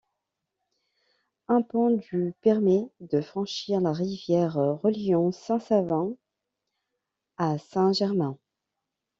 Un 1.47 1.61
pont 1.61 1.91
du 1.91 2.33
permet 2.41 2.89
de 3.01 3.21
franchir 3.21 3.81
la 3.81 3.93
rivière, 3.93 4.55
reliant 4.81 5.31
Saint-Savin 5.31 6.15
à 7.37 7.59
Saint-Germain. 7.59 8.35